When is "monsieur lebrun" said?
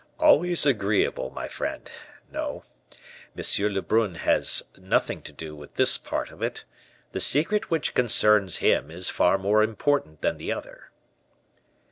3.35-4.15